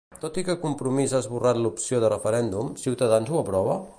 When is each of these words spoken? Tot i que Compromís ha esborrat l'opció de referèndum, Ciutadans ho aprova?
Tot 0.21 0.37
i 0.41 0.43
que 0.45 0.53
Compromís 0.63 1.13
ha 1.13 1.19
esborrat 1.25 1.59
l'opció 1.65 2.01
de 2.05 2.11
referèndum, 2.15 2.75
Ciutadans 2.87 3.33
ho 3.37 3.41
aprova? 3.45 3.81